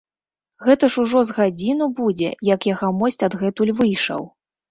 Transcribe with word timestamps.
Гэта 0.67 0.85
ж 0.93 0.99
ужо 1.03 1.19
з 1.31 1.33
гадзіну 1.39 1.85
будзе, 2.01 2.29
як 2.53 2.61
ягомасць 2.73 3.21
адгэтуль 3.27 3.73
выйшаў. 3.83 4.21